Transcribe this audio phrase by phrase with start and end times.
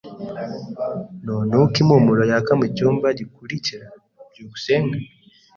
[1.23, 3.85] Ntunuka impumuro yaka mucyumba gikurikira?
[4.29, 4.97] byukusenge